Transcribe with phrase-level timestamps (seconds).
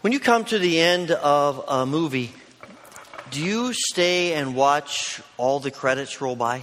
[0.00, 2.32] When you come to the end of a movie,
[3.32, 6.62] do you stay and watch all the credits roll by?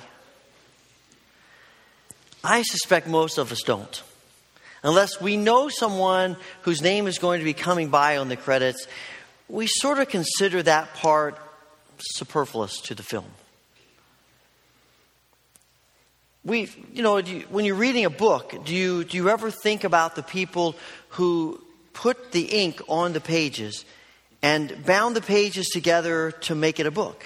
[2.45, 4.03] I suspect most of us don't.
[4.83, 8.87] Unless we know someone whose name is going to be coming by on the credits,
[9.49, 11.37] we sort of consider that part
[11.99, 13.25] superfluous to the film.
[16.45, 19.83] We, you know, you, when you're reading a book, do you, do you ever think
[19.83, 20.77] about the people
[21.09, 21.59] who
[21.95, 23.85] put the ink on the pages
[24.43, 27.25] and bound the pages together to make it a book?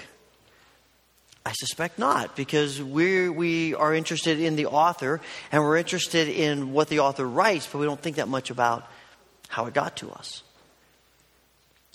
[1.44, 5.20] I suspect not, because we we are interested in the author
[5.50, 8.86] and we're interested in what the author writes, but we don't think that much about
[9.48, 10.42] how it got to us.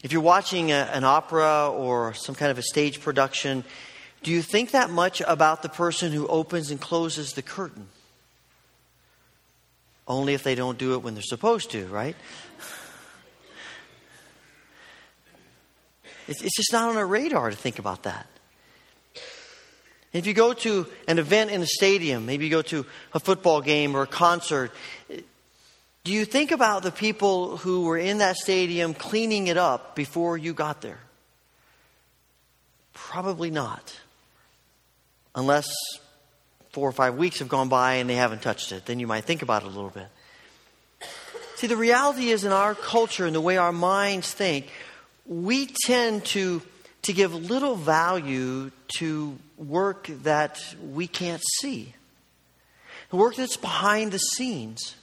[0.03, 3.63] If you're watching a, an opera or some kind of a stage production,
[4.23, 7.87] do you think that much about the person who opens and closes the curtain?
[10.07, 12.15] Only if they don't do it when they're supposed to, right?
[16.27, 18.27] It's, just not on our radar to think about that.
[20.11, 23.61] If you go to an event in a stadium, maybe you go to a football
[23.61, 24.71] game or a concert,
[26.03, 30.37] do you think about the people who were in that stadium cleaning it up before
[30.37, 30.99] you got there?
[32.93, 33.99] Probably not.
[35.35, 35.67] Unless
[36.75, 38.85] four or five weeks have gone by and they haven't touched it.
[38.85, 40.07] Then you might think about it a little bit.
[41.55, 44.67] See, the reality is in our culture and the way our minds think,
[45.25, 46.61] we tend to,
[47.03, 51.93] to give little value to work that we can't see,
[53.09, 54.95] the work that's behind the scenes.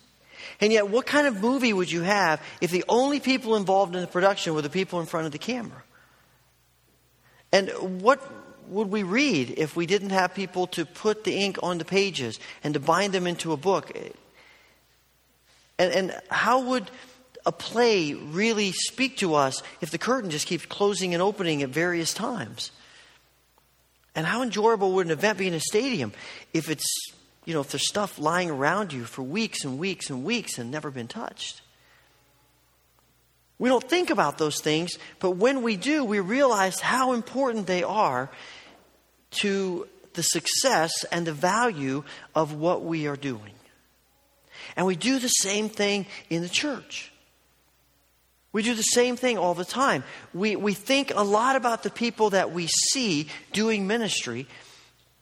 [0.61, 4.03] And yet, what kind of movie would you have if the only people involved in
[4.03, 5.83] the production were the people in front of the camera?
[7.51, 8.21] And what
[8.73, 12.39] would we read if we didn't have people to put the ink on the pages
[12.65, 13.93] and to bind them into a book?
[15.79, 16.91] And, and how would
[17.45, 21.71] a play really speak to us if the curtain just keeps closing and opening at
[21.71, 22.71] various times?
[24.15, 26.13] And how enjoyable would an event be in a stadium
[26.53, 26.85] if it's
[27.45, 30.71] you know, if there's stuff lying around you for weeks and weeks and weeks and
[30.71, 31.61] never been touched.
[33.59, 37.83] We don't think about those things, but when we do, we realize how important they
[37.83, 38.31] are
[39.41, 42.05] to the success and the value
[42.35, 43.53] of what we are doing.
[44.77, 47.13] And we do the same thing in the church.
[48.53, 50.05] We do the same thing all the time.
[50.35, 54.47] We, we think a lot about the people that we see doing ministry,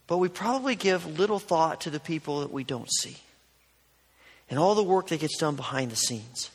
[0.07, 3.17] but we probably give little thought to the people that we don't see
[4.49, 6.51] and all the work that gets done behind the scenes.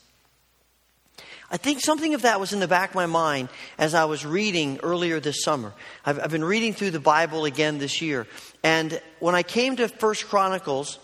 [1.51, 3.49] I think something of that was in the back of my mind
[3.79, 5.73] as I was reading earlier this summer.
[6.05, 8.27] I've, I've been reading through the Bible again this year.
[8.65, 10.99] And when I came to First Chronicles,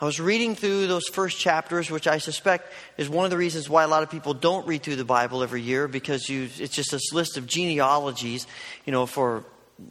[0.00, 3.68] I was reading through those first chapters, which I suspect is one of the reasons
[3.68, 6.74] why a lot of people don't read through the Bible every year, because you, it's
[6.74, 8.46] just this list of genealogies,
[8.86, 9.44] you know, for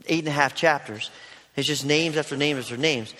[0.08, 1.12] eight and a half chapters.
[1.56, 3.14] It's just names after names after names.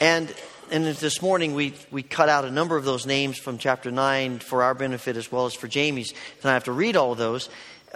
[0.00, 0.34] And
[0.70, 4.38] and this morning we, we cut out a number of those names from chapter 9
[4.38, 6.14] for our benefit as well as for Jamie's.
[6.42, 7.48] And I have to read all of those.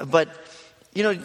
[0.06, 0.28] But,
[0.92, 1.18] you know,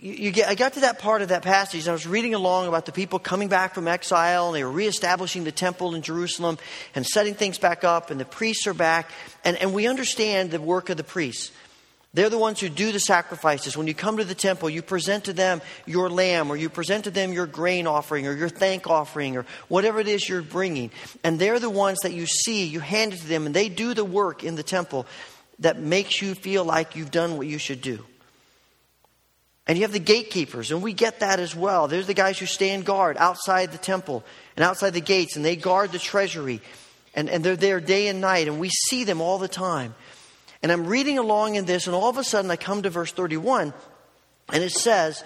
[0.00, 2.66] you, get, I got to that part of that passage, and I was reading along
[2.66, 6.58] about the people coming back from exile, and they were reestablishing the temple in Jerusalem
[6.94, 9.10] and setting things back up, and the priests are back.
[9.44, 11.52] And, and we understand the work of the priests.
[12.14, 13.74] They're the ones who do the sacrifices.
[13.74, 17.04] When you come to the temple, you present to them your lamb, or you present
[17.04, 20.90] to them your grain offering, or your thank offering, or whatever it is you're bringing.
[21.24, 23.94] And they're the ones that you see, you hand it to them, and they do
[23.94, 25.06] the work in the temple
[25.60, 28.04] that makes you feel like you've done what you should do.
[29.66, 31.88] And you have the gatekeepers, and we get that as well.
[31.88, 34.22] There's the guys who stand guard outside the temple
[34.54, 36.60] and outside the gates, and they guard the treasury.
[37.14, 39.94] And, and they're there day and night, and we see them all the time.
[40.62, 43.12] And I'm reading along in this, and all of a sudden I come to verse
[43.12, 43.74] 31,
[44.52, 45.24] and it says,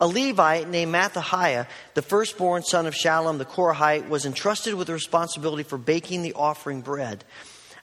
[0.00, 4.92] A Levite named Mattithiah, the firstborn son of Shallum the Korahite, was entrusted with the
[4.92, 7.24] responsibility for baking the offering bread.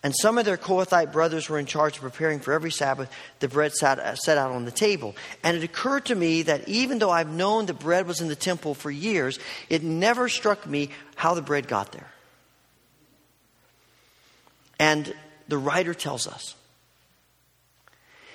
[0.04, 3.10] And some of their Kohathite brothers were in charge of preparing for every Sabbath
[3.40, 5.16] the bread sat, uh, set out on the table.
[5.44, 8.36] And it occurred to me that even though I've known the bread was in the
[8.36, 9.40] temple for years,
[9.70, 12.12] it never struck me how the bread got there.
[14.78, 15.14] And
[15.48, 16.56] the writer tells us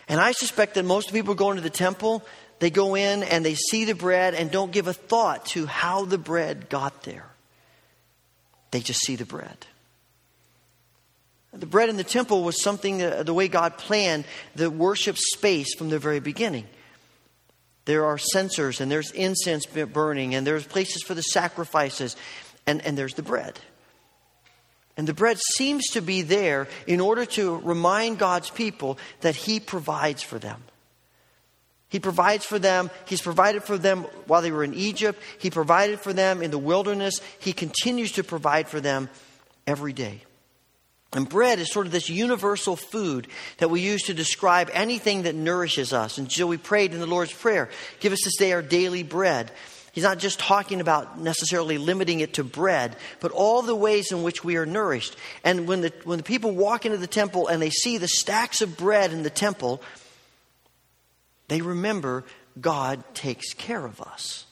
[0.09, 2.25] and I suspect that most people going to the temple,
[2.59, 6.05] they go in and they see the bread and don't give a thought to how
[6.05, 7.27] the bread got there.
[8.71, 9.67] They just see the bread.
[11.53, 14.25] The bread in the temple was something, uh, the way God planned
[14.55, 16.67] the worship space from the very beginning.
[17.87, 22.17] There are censers and there's incense burning and there's places for the sacrifices
[22.67, 23.59] and, and there's the bread.
[24.99, 29.61] And the bread seems to be there in order to remind God's people that He
[29.61, 30.63] provides for them.
[31.89, 32.91] He provides for them.
[33.07, 35.23] He's provided for them while they were in Egypt.
[35.39, 37.21] He provided for them in the wilderness.
[37.39, 39.09] He continues to provide for them
[39.69, 40.23] every day.
[41.13, 43.29] And bread is sort of this universal food
[43.59, 46.19] that we use to describe anything that nourishes us.
[46.19, 47.71] And so we prayed in the Lord's Prayer
[48.01, 49.53] give us this day our daily bread.
[49.99, 54.23] He's not just talking about necessarily limiting it to bread, but all the ways in
[54.23, 55.17] which we are nourished.
[55.43, 58.63] And when the, when the people walk into the temple and they see the stacks
[58.63, 59.83] of bread in the temple,
[61.49, 62.25] they remember
[62.61, 64.47] God takes care of us.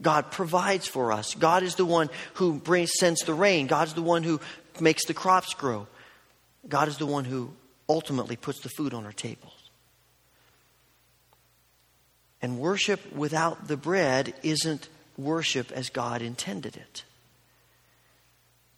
[0.00, 1.34] God provides for us.
[1.34, 3.66] God is the one who brings, sends the rain.
[3.66, 4.40] God's the one who
[4.78, 5.88] makes the crops grow.
[6.68, 7.50] God is the one who
[7.88, 9.53] ultimately puts the food on our tables.
[12.44, 17.02] And worship without the bread isn't worship as God intended it.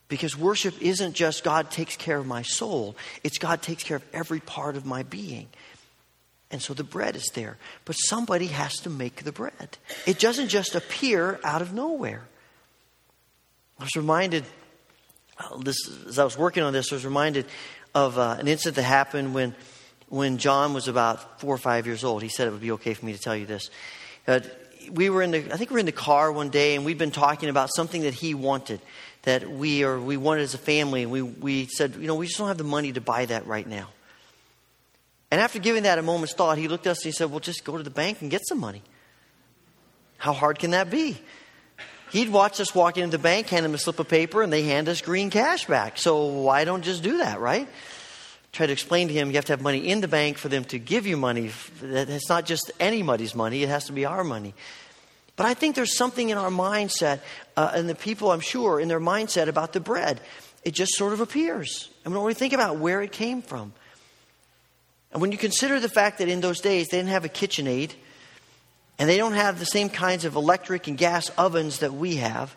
[0.06, 4.04] Because worship isn't just God takes care of my soul, it's God takes care of
[4.12, 5.48] every part of my being.
[6.52, 7.56] And so the bread is there.
[7.84, 9.78] But somebody has to make the bread.
[10.06, 12.22] It doesn't just appear out of nowhere.
[13.80, 14.44] I was reminded,
[15.38, 15.76] uh, this,
[16.06, 17.46] as I was working on this, I was reminded
[17.96, 19.56] of uh, an incident that happened when
[20.08, 22.22] when John was about four or five years old.
[22.22, 23.70] He said it would be okay for me to tell you this.
[24.26, 24.40] Uh,
[24.90, 26.98] we were in the, I think we were in the car one day, and we'd
[26.98, 28.80] been talking about something that he wanted,
[29.22, 32.26] that we or we wanted as a family, and we we said, you know, we
[32.26, 33.88] just don't have the money to buy that right now.
[35.30, 37.40] And after giving that a moment's thought, he looked at us and he said, "Well,
[37.40, 38.82] just go to the bank and get some money."
[40.18, 41.18] How hard can that be?
[42.10, 44.62] He'd watch us walk into the bank, hand him a slip of paper, and they
[44.62, 45.98] hand us green cash back.
[45.98, 47.68] So why don't just do that, right?
[48.56, 50.64] Try to explain to him you have to have money in the bank for them
[50.64, 51.50] to give you money.
[51.82, 54.54] It's not just anybody's money, it has to be our money.
[55.36, 57.20] But I think there's something in our mindset,
[57.58, 60.22] uh, and the people, I'm sure, in their mindset about the bread.
[60.64, 61.90] It just sort of appears.
[62.04, 63.74] And we don't really think about where it came from.
[65.12, 67.92] And when you consider the fact that in those days they didn't have a KitchenAid,
[68.98, 72.56] and they don't have the same kinds of electric and gas ovens that we have,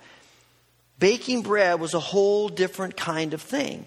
[0.98, 3.86] baking bread was a whole different kind of thing.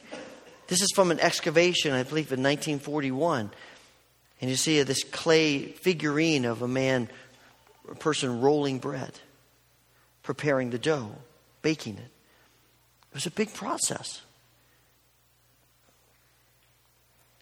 [0.69, 3.50] This is from an excavation, I believe, in 1941.
[4.41, 7.09] And you see this clay figurine of a man,
[7.91, 9.12] a person rolling bread,
[10.23, 11.12] preparing the dough,
[11.62, 12.11] baking it.
[13.11, 14.23] It was a big process.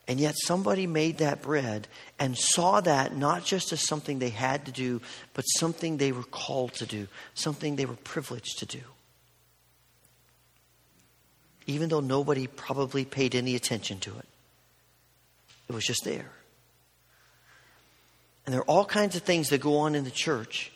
[0.08, 1.86] And yet somebody made that bread
[2.18, 5.00] and saw that not just as something they had to do,
[5.34, 8.80] but something they were called to do, something they were privileged to do
[11.70, 14.26] even though nobody probably paid any attention to it.
[15.68, 16.30] It was just there.
[18.44, 20.72] And there are all kinds of things that go on in the church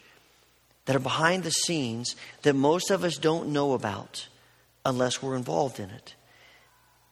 [0.85, 4.29] that are behind the scenes that most of us don't know about
[4.85, 6.14] unless we're involved in it.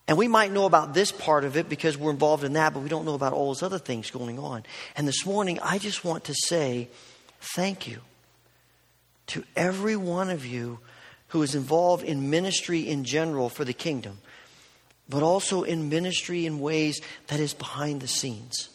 [0.07, 2.83] And we might know about this part of it because we're involved in that, but
[2.83, 4.63] we don't know about all those other things going on.
[4.95, 6.89] And this morning, I just want to say
[7.57, 8.01] thank you
[9.29, 10.79] to every one of you
[11.33, 14.19] who is involved in ministry in general for the kingdom,
[15.09, 18.69] but also in ministry in ways that is behind the scenes.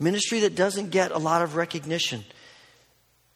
[0.00, 2.24] Ministry that doesn't get a lot of recognition.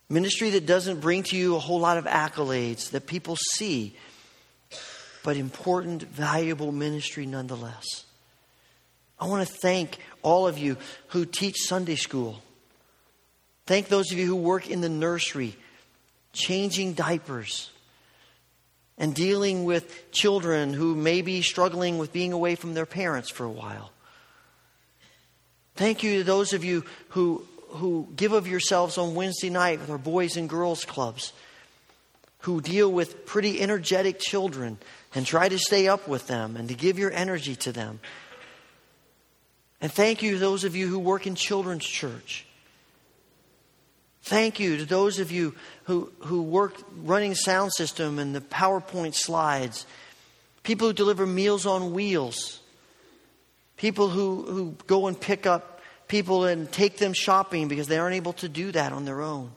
[0.09, 3.95] Ministry that doesn't bring to you a whole lot of accolades that people see,
[5.23, 8.05] but important, valuable ministry nonetheless.
[9.21, 10.77] I want to thank all of you
[11.09, 12.43] who teach Sunday school.
[13.67, 15.57] Thank those of you who work in the nursery
[16.35, 17.71] changing diapers,
[18.99, 23.45] and dealing with children who may be struggling with being away from their parents for
[23.45, 23.91] a while.
[25.75, 29.91] Thank you to those of you who, who give of yourselves on Wednesday night with
[29.91, 31.33] our boys and girls clubs,
[32.41, 34.79] who deal with pretty energetic children
[35.15, 37.99] and try to stay up with them and to give your energy to them.
[39.81, 42.47] And thank you to those of you who work in children's church
[44.25, 45.55] Thank you to those of you
[45.85, 49.85] who, who work running sound system and the PowerPoint slides,
[50.63, 52.61] people who deliver meals on wheels,
[53.77, 58.17] people who, who go and pick up people and take them shopping because they aren't
[58.17, 59.51] able to do that on their own,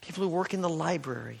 [0.00, 1.40] people who work in the library.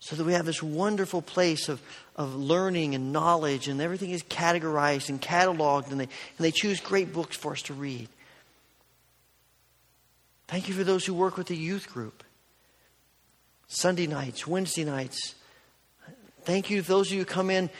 [0.00, 1.80] So that we have this wonderful place of,
[2.14, 6.78] of learning and knowledge, and everything is categorized and cataloged, and they, and they choose
[6.80, 8.08] great books for us to read.
[10.48, 12.22] Thank you for those who work with the youth group.
[13.66, 15.34] Sunday nights, Wednesday nights.
[16.42, 17.70] Thank you to those of you who come in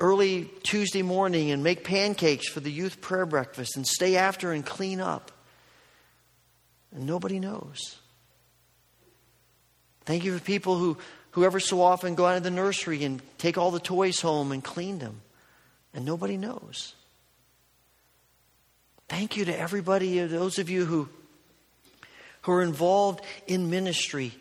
[0.00, 4.64] early Tuesday morning and make pancakes for the youth prayer breakfast and stay after and
[4.64, 5.32] clean up.
[6.94, 7.96] And nobody knows.
[10.04, 10.98] Thank you for people who,
[11.32, 14.52] who ever so often go out of the nursery and take all the toys home
[14.52, 15.22] and clean them,
[15.92, 16.94] and nobody knows.
[19.08, 21.08] Thank you to everybody, those of you who,
[22.44, 24.32] who are involved in ministry,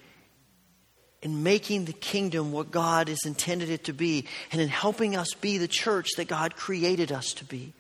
[1.22, 5.34] in making the kingdom what God has intended it to be, and in helping us
[5.34, 7.72] be the church that God created us to be.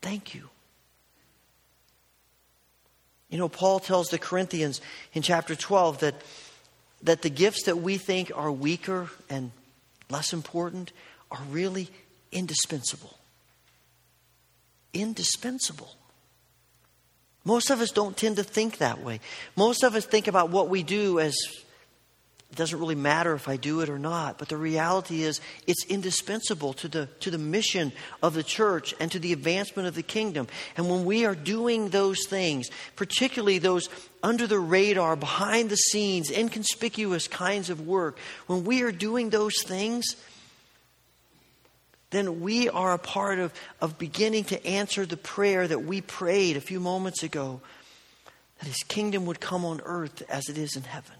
[0.00, 0.48] Thank you.
[3.28, 4.80] You know, Paul tells the Corinthians
[5.12, 6.14] in chapter 12 that,
[7.02, 9.50] that the gifts that we think are weaker and
[10.08, 10.90] less important
[11.30, 11.90] are really
[12.32, 13.18] indispensable.
[14.94, 15.94] Indispensable.
[17.44, 19.20] Most of us don't tend to think that way.
[19.56, 21.34] Most of us think about what we do as
[22.54, 24.38] it doesn't really matter if I do it or not.
[24.38, 29.10] But the reality is, it's indispensable to the, to the mission of the church and
[29.10, 30.46] to the advancement of the kingdom.
[30.76, 33.88] And when we are doing those things, particularly those
[34.22, 39.60] under the radar, behind the scenes, inconspicuous kinds of work, when we are doing those
[39.64, 40.14] things,
[42.14, 46.56] then we are a part of, of beginning to answer the prayer that we prayed
[46.56, 47.60] a few moments ago
[48.58, 51.16] that his kingdom would come on earth as it is in heaven.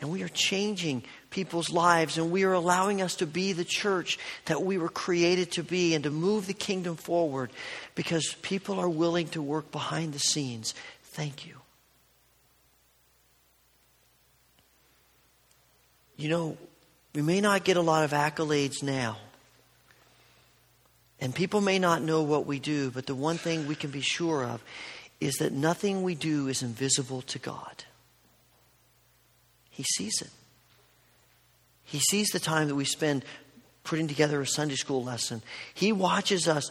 [0.00, 4.16] And we are changing people's lives, and we are allowing us to be the church
[4.44, 7.50] that we were created to be and to move the kingdom forward
[7.96, 10.72] because people are willing to work behind the scenes.
[11.02, 11.56] Thank you.
[16.16, 16.56] You know,
[17.14, 19.16] we may not get a lot of accolades now.
[21.20, 24.00] And people may not know what we do, but the one thing we can be
[24.00, 24.62] sure of
[25.20, 27.84] is that nothing we do is invisible to God.
[29.70, 30.30] He sees it.
[31.84, 33.24] He sees the time that we spend
[33.82, 35.42] putting together a Sunday school lesson.
[35.72, 36.70] He watches us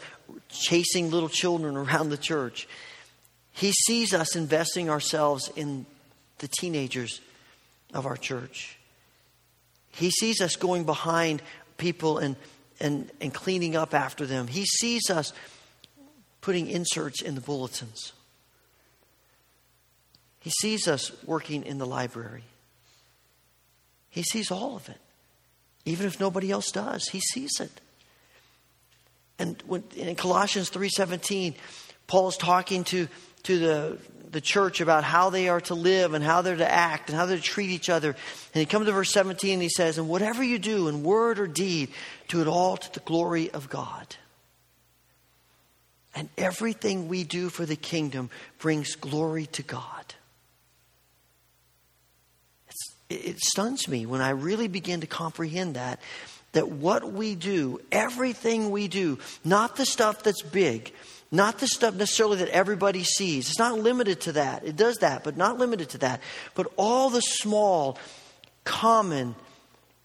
[0.50, 2.68] chasing little children around the church.
[3.54, 5.86] He sees us investing ourselves in
[6.38, 7.20] the teenagers
[7.94, 8.77] of our church.
[9.98, 11.42] He sees us going behind
[11.78, 12.36] people and,
[12.80, 14.46] and, and cleaning up after them.
[14.46, 15.34] He sees us
[16.40, 18.14] putting inserts in the bulletins.
[20.40, 22.44] He sees us working in the library.
[24.12, 25.00] He sees all of it.
[25.86, 27.82] Even if nobody else does, he sees it.
[29.40, 31.56] And when, in Colossians 3:17,
[32.06, 33.08] Paul is talking to,
[33.44, 33.98] to the,
[34.38, 37.26] the church about how they are to live and how they're to act and how
[37.26, 38.10] they're to treat each other.
[38.54, 41.40] And he comes to verse 17 and he says, And whatever you do in word
[41.40, 41.90] or deed,
[42.28, 44.16] do it all to the glory of God.
[46.14, 48.30] And everything we do for the kingdom
[48.60, 50.14] brings glory to God
[53.10, 56.00] it stuns me when I really begin to comprehend that.
[56.54, 60.92] That what we do, everything we do, not the stuff that's big,
[61.32, 63.50] not the stuff necessarily that everybody sees.
[63.50, 64.66] It's not limited to that.
[64.66, 66.22] It does that, but not limited to that.
[66.56, 67.98] But all the small,
[68.64, 69.36] common,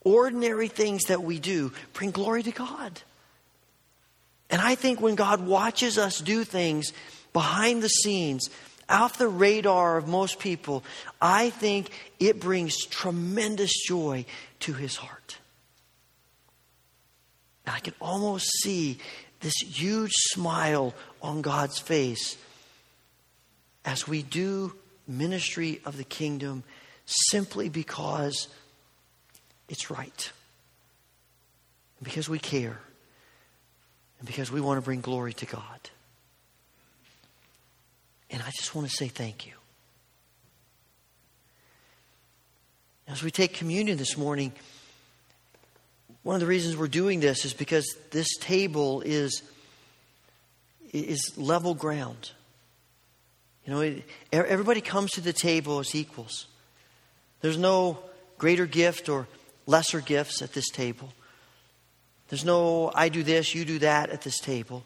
[0.02, 3.00] ordinary things that we do bring glory to God.
[4.50, 6.92] And I think when God watches us do things
[7.32, 8.50] behind the scenes,
[8.88, 10.84] off the radar of most people,
[11.20, 14.26] I think it brings tremendous joy
[14.60, 15.38] to his heart.
[17.64, 18.98] And I can almost see
[19.42, 22.36] this huge smile on God's face
[23.84, 24.72] as we do
[25.06, 26.62] ministry of the kingdom
[27.04, 28.48] simply because
[29.68, 30.32] it's right.
[32.02, 32.78] Because we care.
[34.18, 35.90] And because we want to bring glory to God.
[38.30, 39.52] And I just want to say thank you.
[43.08, 44.52] As we take communion this morning,
[46.22, 49.42] one of the reasons we're doing this is because this table is,
[50.92, 52.30] is level ground.
[53.66, 54.02] You know,
[54.32, 56.46] everybody comes to the table as equals.
[57.40, 57.98] There's no
[58.38, 59.26] greater gift or
[59.66, 61.12] lesser gifts at this table.
[62.28, 64.84] There's no, I do this, you do that at this table.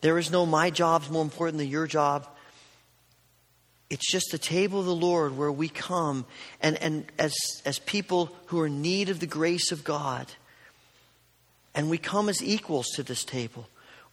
[0.00, 2.26] There is no, my job's more important than your job.
[3.90, 6.26] It's just the table of the Lord where we come
[6.60, 10.26] and, and as, as people who are in need of the grace of God.
[11.74, 13.68] And we come as equals to this table.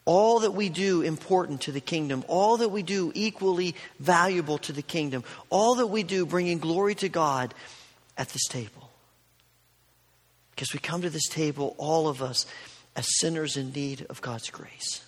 [0.05, 4.73] All that we do important to the kingdom, all that we do equally valuable to
[4.73, 7.53] the kingdom, all that we do bringing glory to God
[8.17, 8.89] at this table.
[10.51, 12.45] Because we come to this table, all of us,
[12.95, 15.05] as sinners in need of God's grace.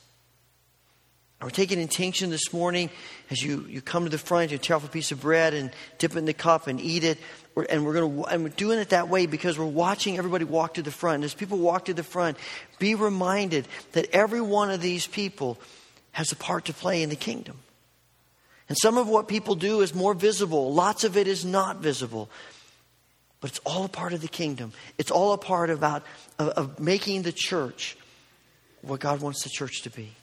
[1.44, 2.90] We're taking intention this morning
[3.30, 5.72] as you, you come to the front, you tear off a piece of bread and
[5.98, 7.18] dip it in the cup and eat it.
[7.54, 10.46] We're, and we're going to, and we're doing it that way because we're watching everybody
[10.46, 11.26] walk to the front.
[11.26, 12.38] As people walk to the front,
[12.80, 15.60] be reminded that every one of these people
[16.14, 17.58] has a part to play in the kingdom.
[18.70, 20.74] And some of what people do is more visible.
[20.74, 22.30] Lots of it is not visible.
[23.42, 24.72] but it's all a part of the kingdom.
[24.98, 26.04] It's all a part about
[26.40, 27.98] of, of making the church
[28.82, 30.14] what God wants the church to be.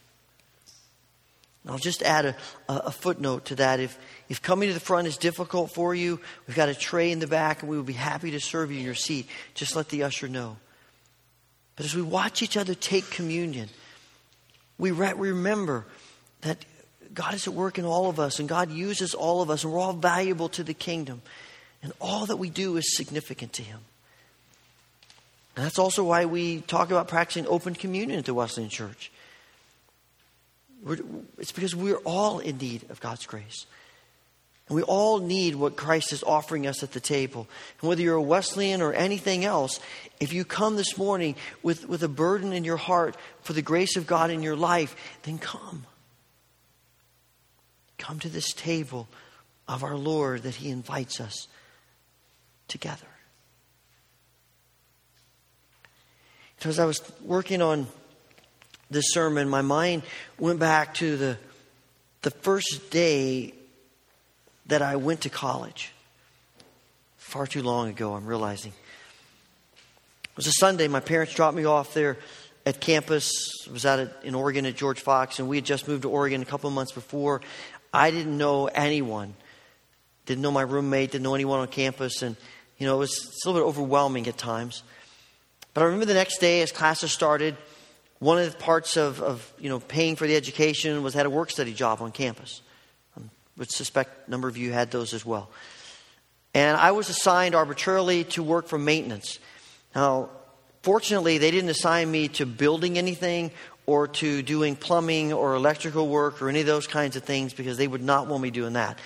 [1.68, 2.36] I'll just add a,
[2.68, 3.80] a, footnote to that.
[3.80, 3.98] If,
[4.30, 7.26] if coming to the front is difficult for you, we've got a tray in the
[7.26, 9.28] back and we will be happy to serve you in your seat.
[9.54, 10.56] Just let the usher know.
[11.76, 13.68] But as we watch each other take communion,
[14.78, 15.84] we, re- remember
[16.40, 16.64] that
[17.12, 19.72] God is at work in all of us and God uses all of us and
[19.72, 21.20] we're all valuable to the kingdom.
[21.82, 23.80] And all that we do is significant to Him.
[25.56, 29.10] And that's also why we talk about practicing open communion at the Wesleyan Church.
[31.38, 33.66] It's because we're all in need of God's grace.
[34.68, 37.48] And we all need what Christ is offering us at the table.
[37.80, 39.80] And whether you're a Wesleyan or anything else,
[40.20, 43.96] if you come this morning with, with a burden in your heart for the grace
[43.96, 44.94] of God in your life,
[45.24, 45.86] then come.
[47.98, 49.08] Come to this table
[49.66, 51.48] of our Lord that He invites us
[52.68, 53.06] together.
[56.60, 57.88] So as I was working on
[58.90, 60.02] this sermon, my mind
[60.38, 61.38] went back to the,
[62.22, 63.54] the first day
[64.66, 65.92] that I went to college.
[67.16, 68.72] Far too long ago, I'm realizing.
[70.24, 70.88] It was a Sunday.
[70.88, 72.18] My parents dropped me off there
[72.66, 73.32] at campus.
[73.68, 76.42] I was out in Oregon at George Fox, and we had just moved to Oregon
[76.42, 77.40] a couple of months before.
[77.92, 79.34] I didn't know anyone.
[80.26, 82.36] Didn't know my roommate, didn't know anyone on campus, and
[82.78, 84.82] you know, it was a little bit overwhelming at times.
[85.74, 87.56] But I remember the next day as classes started,
[88.20, 91.30] one of the parts of, of you know, paying for the education was had a
[91.30, 92.60] work study job on campus.
[93.16, 93.22] I
[93.56, 95.50] would suspect a number of you had those as well.
[96.54, 99.38] And I was assigned arbitrarily to work for maintenance.
[99.94, 100.28] Now,
[100.82, 103.50] fortunately, they didn't assign me to building anything
[103.86, 107.76] or to doing plumbing or electrical work or any of those kinds of things because
[107.76, 108.98] they would not want me doing that.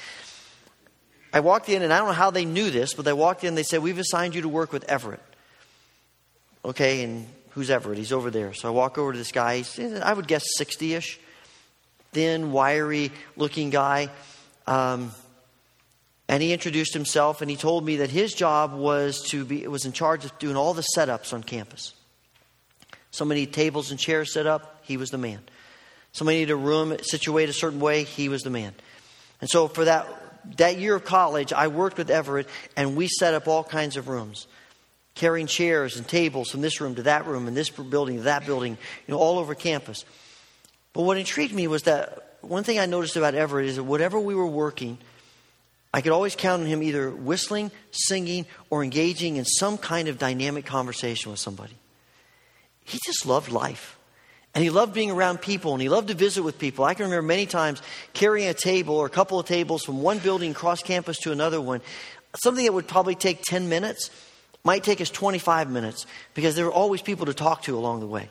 [1.32, 3.54] I walked in, and I don't know how they knew this, but they walked in,
[3.54, 5.22] they said, We've assigned you to work with Everett.
[6.64, 7.98] Okay, and who's Everett?
[7.98, 8.52] He's over there.
[8.52, 9.58] So I walk over to this guy.
[9.58, 11.20] He's, I would guess 60 ish,
[12.12, 14.10] thin, wiry looking guy.
[14.66, 15.12] Um,
[16.28, 19.84] and he introduced himself and he told me that his job was to be was
[19.84, 21.92] in charge of doing all the setups on campus.
[23.10, 25.40] So many tables and chairs set up, he was the man.
[26.12, 28.74] Somebody needed a room situated a certain way, he was the man.
[29.40, 30.08] And so for that
[30.56, 34.08] that year of college, I worked with Everett and we set up all kinds of
[34.08, 34.46] rooms,
[35.14, 38.46] carrying chairs and tables from this room to that room and this building to that
[38.46, 40.04] building, you know, all over campus.
[40.92, 44.18] But what intrigued me was that one thing I noticed about Everett is that whatever
[44.18, 44.98] we were working,
[45.92, 50.18] I could always count on him either whistling, singing, or engaging in some kind of
[50.18, 51.76] dynamic conversation with somebody.
[52.84, 53.98] He just loved life.
[54.54, 56.84] And he loved being around people and he loved to visit with people.
[56.84, 60.18] I can remember many times carrying a table or a couple of tables from one
[60.18, 61.80] building across campus to another one.
[62.36, 64.10] Something that would probably take 10 minutes
[64.64, 68.06] might take us 25 minutes because there were always people to talk to along the
[68.06, 68.30] way.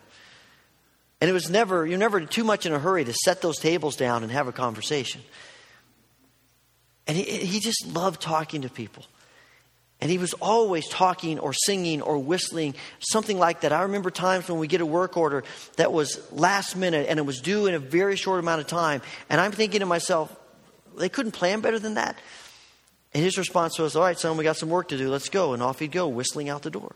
[1.22, 3.96] And it was never, you're never too much in a hurry to set those tables
[3.96, 5.22] down and have a conversation.
[7.08, 9.06] And he, he just loved talking to people.
[10.02, 13.72] And he was always talking or singing or whistling, something like that.
[13.72, 15.46] I remember times when we get a work order
[15.78, 19.02] that was last minute and it was due in a very short amount of time.
[19.30, 20.36] And I'm thinking to myself,
[20.98, 22.18] they couldn't plan better than that.
[23.14, 25.10] And his response was, All right, son, we got some work to do.
[25.10, 25.54] Let's go.
[25.54, 26.96] And off he'd go, whistling out the door.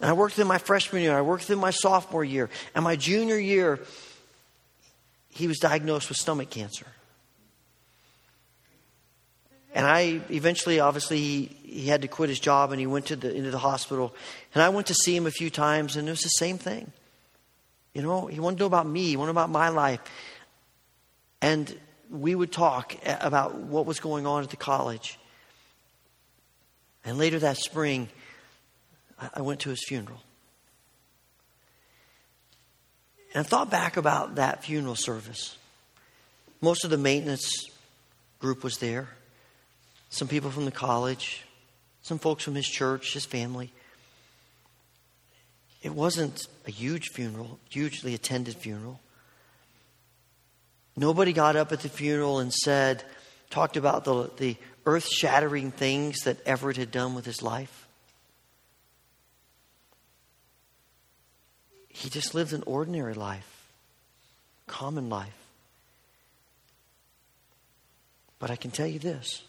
[0.00, 1.16] And I worked him my freshman year.
[1.16, 2.48] I worked him my sophomore year.
[2.74, 3.80] And my junior year,
[5.30, 6.86] he was diagnosed with stomach cancer.
[9.74, 13.16] And I eventually, obviously, he, he had to quit his job and he went to
[13.16, 14.14] the, into the hospital.
[14.54, 16.90] And I went to see him a few times, and it was the same thing.
[17.92, 20.00] You know, he wanted to know about me, he wanted to know about my life.
[21.40, 21.78] And
[22.10, 25.18] we would talk about what was going on at the college.
[27.04, 28.08] And later that spring,
[29.34, 30.20] I went to his funeral.
[33.34, 35.56] And I thought back about that funeral service.
[36.60, 37.70] Most of the maintenance
[38.38, 39.08] group was there
[40.10, 41.44] some people from the college,
[42.02, 43.70] some folks from his church, his family.
[45.82, 49.00] It wasn't a huge funeral, hugely attended funeral.
[50.98, 53.04] Nobody got up at the funeral and said,
[53.50, 57.86] talked about the, the earth shattering things that Everett had done with his life.
[61.86, 63.68] He just lived an ordinary life,
[64.66, 65.38] common life.
[68.40, 69.42] But I can tell you this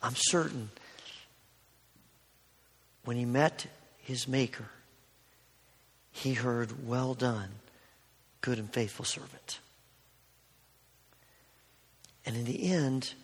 [0.00, 0.70] I'm certain
[3.04, 3.66] when he met
[3.98, 4.68] his Maker,
[6.12, 7.48] he heard, Well done,
[8.42, 9.58] good and faithful servant.
[12.24, 13.14] And in the end,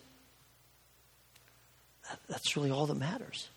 [2.27, 3.49] that's really all that matters.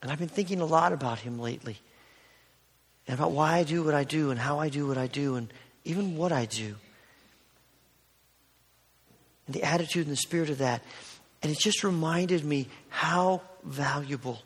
[0.00, 1.78] And I've been thinking a lot about him lately.
[3.06, 5.36] And about why I do what I do and how I do what I do
[5.36, 5.52] and
[5.84, 6.76] even what I do.
[9.46, 10.82] And the attitude and the spirit of that.
[11.42, 14.40] And it just reminded me how valuable,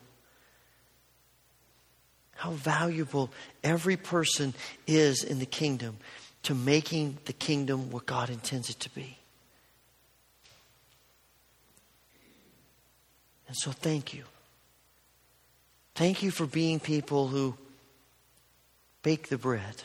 [2.35, 3.31] how valuable
[3.63, 4.53] every person
[4.85, 5.97] is in the kingdom
[6.47, 9.17] to making the kingdom what God intends it to be.
[13.49, 14.23] And so thank you.
[15.93, 17.57] Thank you for being people who
[19.03, 19.83] bake the bread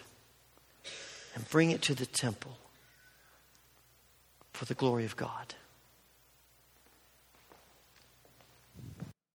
[1.34, 2.56] and bring it to the temple
[4.52, 5.56] for the glory of God.